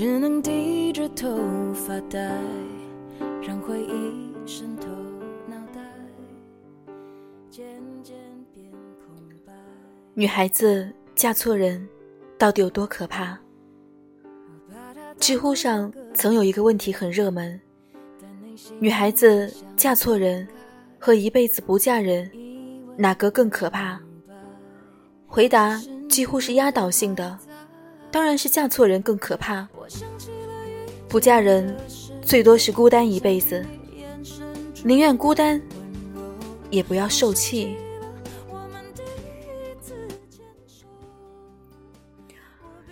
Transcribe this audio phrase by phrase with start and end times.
[0.00, 1.36] 只能低着头
[1.74, 2.18] 发呆，
[3.42, 4.86] 让回忆渗透
[5.46, 5.82] 脑袋，
[7.50, 7.66] 渐
[8.02, 8.16] 渐
[8.54, 8.64] 变
[9.06, 9.52] 空白。
[10.14, 11.86] 女孩子嫁错人，
[12.38, 13.38] 到底有多可怕？
[15.18, 17.60] 知乎上曾有一个问题很热门：
[18.78, 20.48] 女孩子嫁错人
[20.98, 22.30] 和一辈子不嫁人，
[22.96, 24.00] 哪个更可怕？
[25.26, 27.38] 回答几乎是压倒性的，
[28.10, 29.68] 当然是嫁错人更可怕。
[31.08, 31.76] 不嫁人，
[32.22, 33.64] 最多是孤单一辈子，
[34.84, 35.60] 宁愿孤单，
[36.70, 37.76] 也不要受气。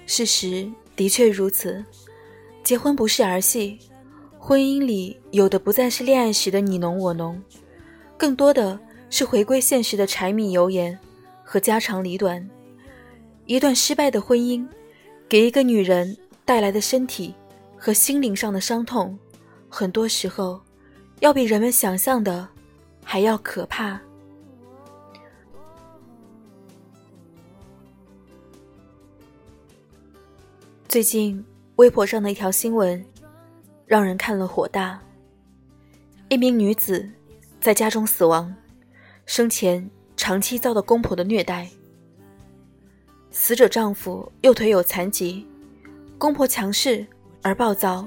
[0.06, 1.84] 事实的确如此。
[2.64, 3.78] 结婚不是儿戏，
[4.38, 7.40] 婚姻里有的不再是恋爱时的你侬我侬，
[8.16, 8.78] 更多的
[9.08, 10.98] 是回归现实的柴米油盐
[11.42, 12.46] 和家长里短。
[13.46, 14.66] 一段失败的婚姻，
[15.28, 17.34] 给一个女人带来的身体
[17.76, 19.18] 和心灵上的伤痛，
[19.68, 20.60] 很多时候
[21.20, 22.48] 要比人们想象的
[23.04, 24.00] 还要可怕。
[30.88, 31.44] 最近。
[31.76, 33.06] 微博上的一条新闻，
[33.86, 34.98] 让人看了火大。
[36.28, 37.08] 一名女子
[37.60, 38.52] 在家中死亡，
[39.26, 41.70] 生前长期遭到公婆的虐待。
[43.40, 45.46] 死者丈夫右腿有残疾，
[46.18, 47.06] 公婆强势
[47.40, 48.04] 而暴躁，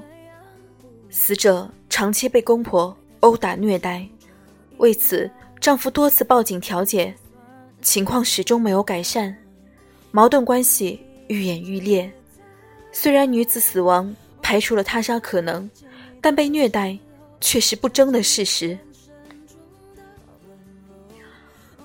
[1.08, 4.06] 死者长期被公婆殴打虐待，
[4.76, 7.12] 为此丈夫多次报警调解，
[7.80, 9.34] 情况始终没有改善，
[10.10, 12.12] 矛盾关系愈演愈烈。
[12.92, 15.68] 虽然女子死亡排除了他杀可能，
[16.20, 16.96] 但被虐待
[17.40, 18.78] 却是不争的事实。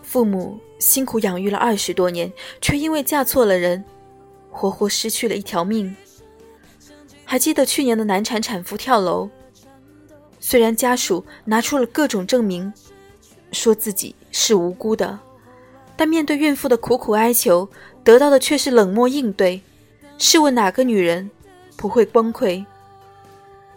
[0.08, 2.32] 父母辛苦养育了二十多年，
[2.62, 3.84] 却因为嫁错了人，
[4.50, 5.94] 活活失去了一条命。
[7.26, 9.30] 还记得去年的难产产妇跳楼，
[10.40, 12.72] 虽然家属拿出了各种证明，
[13.52, 15.20] 说自己是无辜的，
[15.98, 17.68] 但面对孕妇的苦苦哀求，
[18.02, 19.62] 得到的却是冷漠应对。
[20.18, 21.30] 试问哪个女人
[21.76, 22.66] 不会崩溃？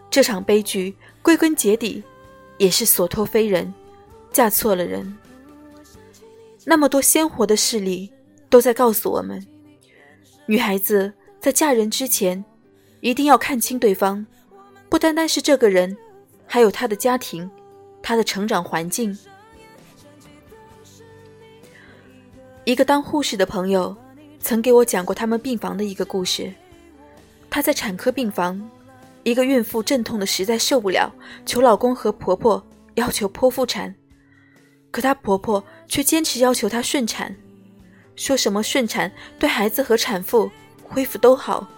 [0.09, 2.05] 这场悲剧归根结底
[2.57, 3.75] 也是所托非人，
[4.31, 5.19] 嫁错了人。
[6.71, 8.09] 那么多鲜活的事例
[8.49, 9.45] 都在告诉我们：
[10.47, 12.45] 女孩子在嫁人之前，
[13.01, 14.25] 一定要看清对方，
[14.89, 15.97] 不单单是这个人，
[16.47, 17.51] 还有他的家庭，
[18.01, 19.19] 他的成长环境。
[22.63, 23.97] 一个当护士的朋友。
[24.39, 26.51] 曾给我讲过他们病房的一个故事。
[27.51, 28.71] 她在产科病房，
[29.23, 31.13] 一个孕妇阵痛的实在受不了，
[31.45, 32.65] 求老公和婆婆
[32.95, 33.95] 要求剖腹产，
[34.91, 37.37] 可她婆婆却坚持要求她顺产，
[38.17, 40.51] 说什么顺产对孩子和产妇
[40.83, 41.69] 恢复都好。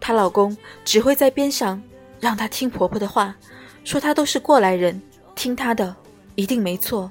[0.00, 1.82] 她老公只会在边上
[2.20, 3.36] 让她听婆婆的话，
[3.84, 5.00] 说她都是过来人，
[5.34, 5.94] 听她的
[6.34, 7.10] 一定没错。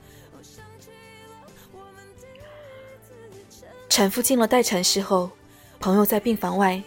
[3.87, 5.29] 产妇进了待产室后，
[5.79, 6.81] 朋友在病房外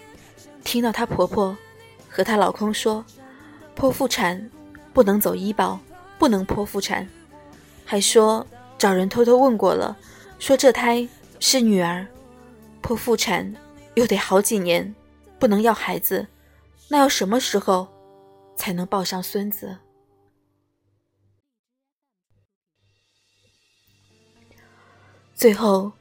[0.64, 1.56] 听到她婆婆
[2.08, 3.04] 和她老公说
[3.76, 4.50] ：“剖腹产
[4.92, 5.78] 不能走医保，
[6.18, 7.06] 不能剖腹产。”
[7.84, 8.46] 还说
[8.78, 9.96] 找人偷偷问过了，
[10.38, 11.08] 说这胎
[11.40, 12.06] 是女儿，
[12.82, 13.54] 剖腹产
[13.94, 14.94] 又得好几年，
[15.38, 16.26] 不能要孩子，
[16.88, 17.88] 那要什么时候
[18.56, 19.78] 才能抱上孙子？
[25.34, 25.92] 最后。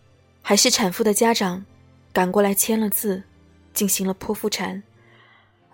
[0.46, 1.66] 还是产妇的家长
[2.12, 3.24] 赶过来签了字，
[3.74, 4.84] 进行了剖腹产，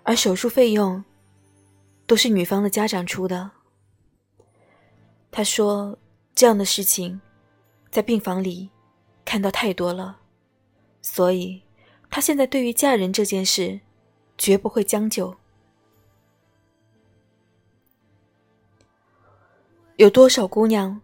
[0.04, 1.04] 而手术费用
[2.06, 3.50] 都是女方的家长出的。
[5.30, 5.96] 他说
[6.34, 7.20] ：“这样的事情
[7.90, 8.70] 在病房里
[9.24, 10.20] 看到太多了，
[11.02, 11.62] 所以
[12.10, 13.80] 他现在对于嫁人这件事
[14.36, 15.36] 绝不会将就。
[19.96, 21.00] 有多少姑娘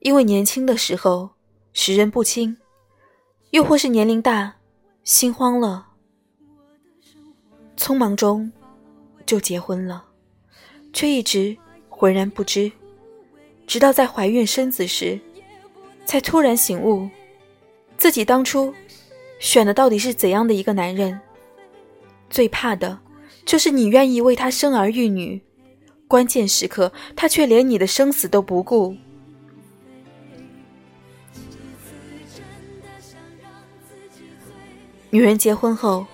[0.00, 1.30] 因为年轻的时候
[1.72, 2.56] 识人不清？”
[3.50, 4.56] 又或是年龄大，
[5.04, 5.86] 心慌了，
[7.76, 8.52] 匆忙中
[9.24, 10.04] 就结婚了，
[10.92, 11.56] 却一直
[11.88, 12.70] 浑然不知，
[13.66, 15.18] 直到在怀孕生子时，
[16.04, 17.08] 才突然醒悟，
[17.98, 18.72] 自己当初
[19.40, 21.18] 选的到底是怎样的一个男人。
[22.30, 22.98] 最怕的
[23.44, 25.40] 就是你愿意为他生儿育女，
[26.08, 28.96] 关键时刻他却连你的生死都不顾。
[35.10, 36.06] 女人结婚后，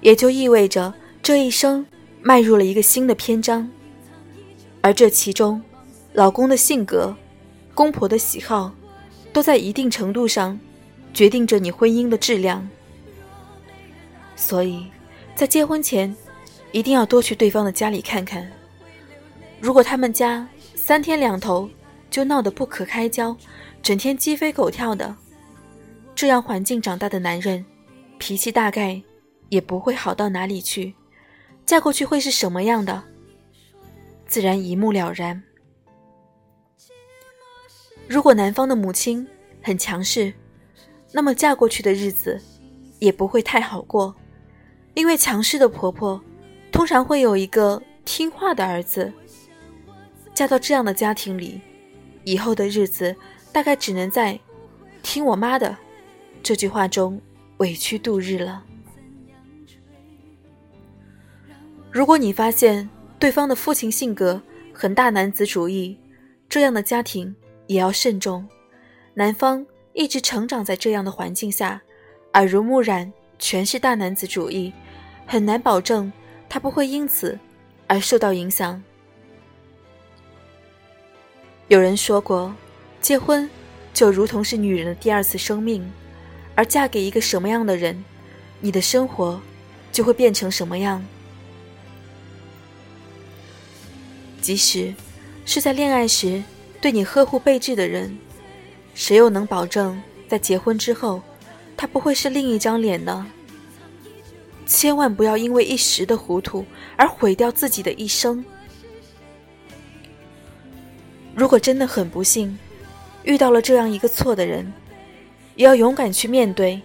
[0.00, 0.92] 也就意味着
[1.22, 1.86] 这一生
[2.20, 3.70] 迈入了一个新的篇章，
[4.80, 5.62] 而这其中，
[6.12, 7.14] 老公的性格、
[7.74, 8.72] 公婆的喜好，
[9.32, 10.58] 都在一定程度上
[11.14, 12.68] 决定着你婚姻的质量。
[14.34, 14.86] 所以，
[15.34, 16.14] 在结婚前
[16.72, 18.50] 一定要多去对方的家里看看。
[19.60, 21.68] 如果他们家三天两头
[22.10, 23.36] 就闹得不可开交，
[23.82, 25.14] 整天鸡飞狗跳的，
[26.14, 27.64] 这样环境长大的男人，
[28.18, 29.00] 脾气大概
[29.48, 30.94] 也不会好到哪里去。
[31.64, 33.04] 嫁过去会是什么样的，
[34.26, 35.40] 自然一目了然。
[38.10, 39.24] 如果男方的母亲
[39.62, 40.34] 很强势，
[41.12, 42.42] 那么嫁过去的日子
[42.98, 44.12] 也不会太好过，
[44.94, 46.20] 因为强势的婆婆
[46.72, 49.12] 通常会有一个听话的儿子。
[50.34, 51.60] 嫁到这样的家庭里，
[52.24, 53.14] 以后的日子
[53.52, 54.36] 大概只能在
[55.04, 55.76] “听我妈的”
[56.42, 57.20] 这句话中
[57.58, 58.64] 委屈度日了。
[61.92, 62.90] 如果你发现
[63.20, 64.42] 对方的父亲性格
[64.72, 65.96] 很大男子主义，
[66.48, 67.32] 这样的家庭
[67.70, 68.44] 也要慎重。
[69.14, 71.80] 男方一直成长在这样的环境下，
[72.32, 74.72] 耳濡目染全是大男子主义，
[75.24, 76.12] 很难保证
[76.48, 77.38] 他不会因此
[77.86, 78.82] 而受到影响。
[81.68, 82.52] 有人说过，
[83.00, 83.48] 结婚
[83.94, 85.88] 就如同是女人的第二次生命，
[86.56, 88.04] 而嫁给一个什么样的人，
[88.58, 89.40] 你的生活
[89.92, 91.04] 就会变成什么样。
[94.40, 94.92] 即使
[95.46, 96.42] 是在恋爱时
[96.80, 98.18] 对你呵护备至的人，
[98.94, 101.20] 谁又能保证在结婚之后，
[101.76, 103.26] 他不会是另一张脸呢？
[104.66, 106.64] 千万不要因为一时的糊涂
[106.96, 108.44] 而毁掉自己的一生。
[111.34, 112.58] 如果真的很不幸，
[113.24, 114.72] 遇到了这样一个错的人，
[115.56, 116.80] 也要勇敢去面对，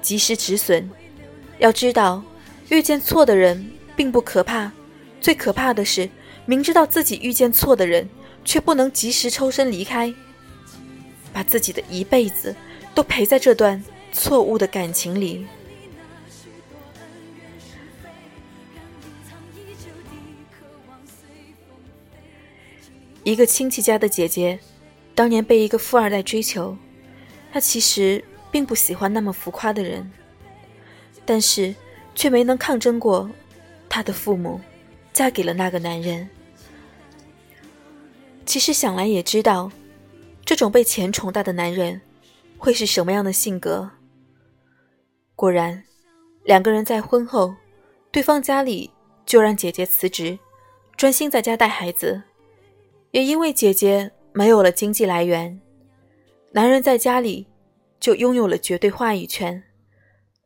[0.00, 0.90] 及时止损。
[1.58, 2.22] 要知道，
[2.70, 4.72] 遇见错的人并不可怕，
[5.20, 6.08] 最可怕的是
[6.44, 8.08] 明知道自己遇见错的人，
[8.44, 10.12] 却不能及时抽身离开，
[11.32, 12.54] 把自己的一辈子
[12.94, 15.46] 都陪在这段错误的感情里。
[23.24, 24.58] 一个亲戚家的姐姐，
[25.14, 26.76] 当年被一个富二代追求，
[27.52, 30.10] 她其实并不喜欢那么浮夸的人，
[31.24, 31.72] 但是
[32.16, 33.30] 却没能抗争过
[33.88, 34.60] 她的父母，
[35.12, 36.28] 嫁给了那个男人。
[38.44, 39.70] 其实想来也知道，
[40.44, 42.00] 这种被钱宠大的男人
[42.58, 43.90] 会是什么样的性格。
[45.34, 45.82] 果然，
[46.44, 47.54] 两个人在婚后，
[48.10, 48.90] 对方家里
[49.24, 50.38] 就让姐姐辞职，
[50.96, 52.22] 专心在家带孩子。
[53.12, 55.60] 也因为姐姐没有了经济来源，
[56.52, 57.46] 男人在家里
[58.00, 59.62] 就拥有了绝对话语权。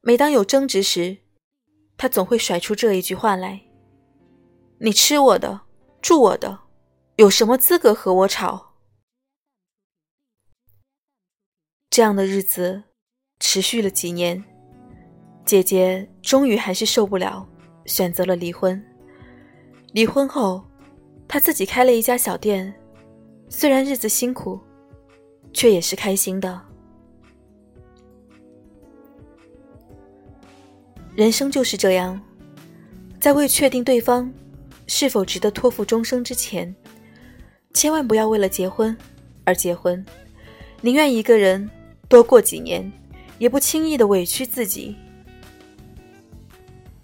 [0.03, 1.17] 每当有争执时，
[1.97, 3.63] 他总会甩出这一句话来
[4.79, 5.63] ：“你吃我的，
[6.01, 6.61] 住我的，
[7.17, 8.75] 有什么资格和我吵？”
[11.91, 12.85] 这样的日子
[13.41, 14.43] 持续了几年，
[15.45, 17.49] 姐姐终于还是受不了，
[17.87, 18.81] 选择了离婚。
[19.93, 20.65] 离婚后。
[21.29, 22.73] 她自己开了一家小店，
[23.49, 24.61] 虽然日子辛苦，
[25.53, 26.63] 却也是开心的。
[31.17, 32.23] 人生就是这样，
[33.21, 34.33] 在未确定对方
[34.87, 36.73] 是否值得托付终生之前，
[37.77, 38.97] 千万不要为了结婚
[39.45, 40.03] 而结婚，
[40.81, 41.71] 宁愿一个人
[42.09, 42.91] 多过几年，
[43.37, 44.97] 也不轻易的委屈自己。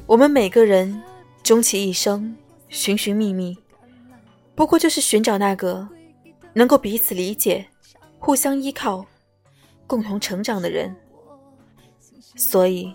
[0.07, 1.02] 我们每个人
[1.43, 2.35] 终其一生，
[2.71, 3.55] 寻寻觅觅。
[4.55, 5.87] 不过就是寻找那个
[6.55, 7.67] 能够彼此理解、
[8.19, 9.05] 互相依靠、
[9.87, 10.97] 共同成长的人。
[12.35, 12.91] 所以，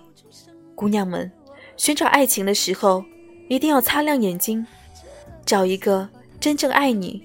[0.74, 1.32] 姑娘们，
[1.76, 3.06] 寻找爱情的时候
[3.48, 4.66] 一定要擦亮眼睛，
[5.46, 7.24] 找一个真正爱你、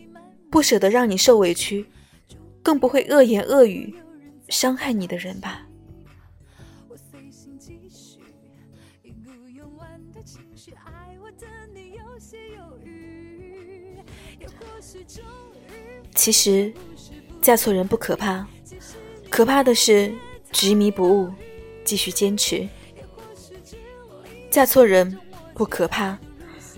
[0.53, 1.87] 不舍得让你受委屈、
[2.63, 3.95] 更不会恶言恶语
[4.51, 5.67] 伤害你的人吧。
[16.15, 16.71] 其实，
[17.41, 18.47] 嫁错人不可怕，
[19.31, 20.15] 可怕的是
[20.53, 21.33] 执迷不悟，
[21.83, 22.69] 继续坚持。
[24.51, 25.19] 嫁错人
[25.55, 26.19] 不可怕，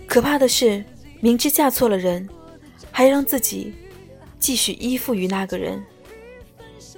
[0.06, 0.84] 可怕的是
[1.20, 2.26] 明知嫁错了人，
[2.90, 3.74] 还让自己
[4.38, 5.84] 继续依附于那个人。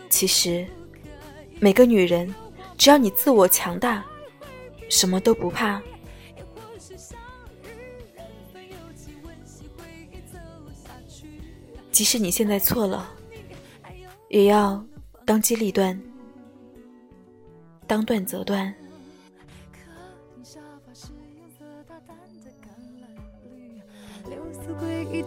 [0.09, 0.67] 其实，
[1.61, 2.35] 每个女人，
[2.79, 4.05] 只要你自我强大，
[4.89, 5.83] 什么都不怕。
[11.91, 13.09] 即使你现在错了，
[14.29, 14.85] 也要
[15.25, 15.99] 当机立断，
[17.87, 18.75] 当断则断。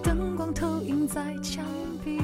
[0.04, 1.66] 灯投影在墙
[2.04, 2.20] 壁，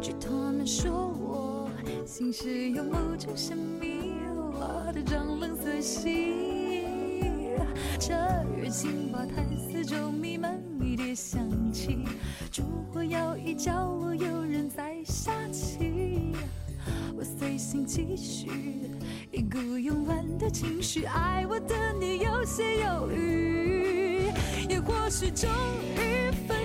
[0.00, 1.70] 据他们说，我
[2.06, 6.84] 心事有某种神秘，我的张冷色系。
[7.98, 8.14] 这
[8.56, 11.98] 日心吧，台，四周弥漫迷迭香气，
[12.50, 16.32] 烛火摇曳，叫我有人在下棋。
[17.16, 18.48] 我随心继续，
[19.32, 24.30] 一股慵懒的情绪，爱我的你有些犹豫，
[24.68, 25.48] 也或许终
[25.96, 26.23] 于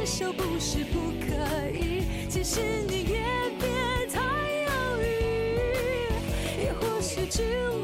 [0.09, 3.21] 分手不是不可以，其实你也
[3.59, 3.67] 别
[4.11, 4.19] 太
[4.65, 4.71] 犹
[5.03, 7.43] 豫，也或许距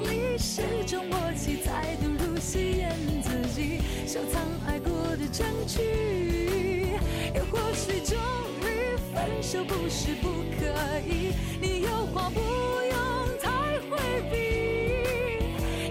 [0.10, 6.98] 离是种默契，再度入戏演自己，收藏爱过的证据，
[7.36, 8.18] 也或许终
[8.62, 10.28] 于分手不是不
[10.60, 10.66] 可
[11.08, 14.00] 以，你有话不用太回
[14.32, 14.36] 避，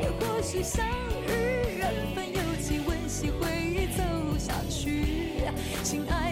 [0.02, 0.84] 也或许相
[1.28, 4.02] 遇缘分有情，温习回忆走
[4.36, 5.04] 下去，
[5.84, 6.23] 亲爱